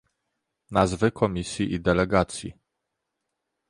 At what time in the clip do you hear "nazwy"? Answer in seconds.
0.71-1.11